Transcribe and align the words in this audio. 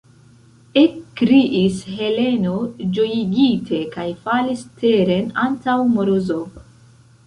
ekkriis 0.81 1.83
Heleno 1.99 2.55
ĝojigite 2.97 3.85
kaj 3.95 4.09
falis 4.27 4.69
teren 4.83 5.33
antaŭ 5.49 5.81
Morozov. 5.97 6.47